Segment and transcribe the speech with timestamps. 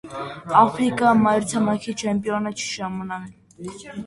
[0.61, 3.31] Աֆրիկա մայրցամաքի չեմպիոնը չի ժամանել։